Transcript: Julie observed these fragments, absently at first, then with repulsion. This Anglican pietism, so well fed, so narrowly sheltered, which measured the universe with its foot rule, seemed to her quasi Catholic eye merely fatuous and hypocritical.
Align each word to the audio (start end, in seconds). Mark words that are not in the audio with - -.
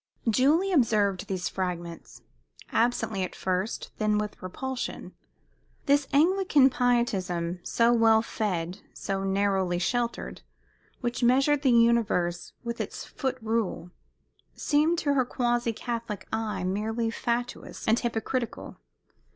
Julie 0.27 0.71
observed 0.73 1.27
these 1.27 1.47
fragments, 1.47 2.23
absently 2.71 3.21
at 3.21 3.35
first, 3.35 3.91
then 3.99 4.17
with 4.17 4.41
repulsion. 4.41 5.13
This 5.85 6.07
Anglican 6.11 6.71
pietism, 6.71 7.59
so 7.61 7.93
well 7.93 8.23
fed, 8.23 8.79
so 8.95 9.23
narrowly 9.23 9.77
sheltered, 9.77 10.41
which 11.01 11.21
measured 11.23 11.61
the 11.61 11.69
universe 11.69 12.53
with 12.63 12.81
its 12.81 13.05
foot 13.05 13.37
rule, 13.43 13.91
seemed 14.55 14.97
to 14.97 15.13
her 15.13 15.23
quasi 15.23 15.71
Catholic 15.71 16.27
eye 16.33 16.63
merely 16.63 17.11
fatuous 17.11 17.87
and 17.87 17.99
hypocritical. 17.99 18.77